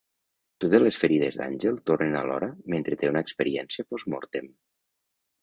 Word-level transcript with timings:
Totes 0.63 0.81
les 0.85 0.95
ferides 1.01 1.37
d'Àngel 1.41 1.77
tornen 1.89 2.17
alhora 2.21 2.49
mentre 2.75 2.99
té 3.03 3.13
una 3.13 3.25
experiència 3.27 3.87
post 3.93 4.11
mortem. 4.17 4.51